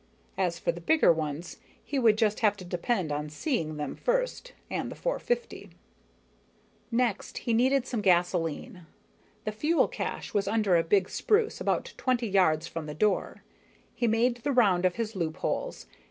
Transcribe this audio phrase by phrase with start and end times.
[0.35, 4.53] As for the bigger ones, he would just have to depend on seeing them first,
[4.67, 5.69] and the .450.
[6.89, 8.87] Next, he needed some gasoline.
[9.45, 13.43] The fuel cache was under a big spruce, about twenty yards from the door.
[13.93, 15.85] He made the round of his loopholes.